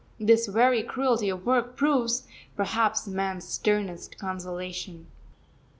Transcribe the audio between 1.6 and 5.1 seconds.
proves, perhaps, man's sternest consolation.